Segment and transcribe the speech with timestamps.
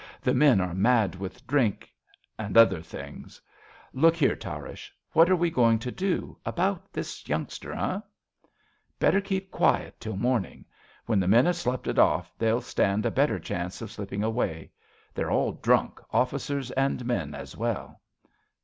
[0.19, 1.93] The men are mad with drink,
[2.35, 3.39] and other things.
[3.93, 7.77] Look here, Tarrasch, what are W( going to do About this youngster, eh?
[7.77, 8.01] Tarrasch.
[8.97, 10.65] Better keep quie Till morning.
[11.05, 14.71] When the men have slep it off They'll stand a better chance of slipping away.
[15.13, 18.01] They're all drunk, officers and men ai well.